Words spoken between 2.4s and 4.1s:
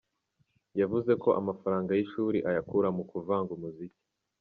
ayakura mu kuvanga umuziki.